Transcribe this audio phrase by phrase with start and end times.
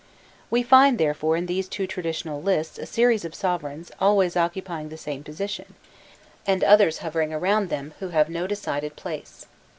[0.49, 4.97] We find, therefore, in these two traditional lists a series of sovereigns always occupying the
[4.97, 5.75] same position,
[6.43, 9.45] and others hovering around them, who have no decided place.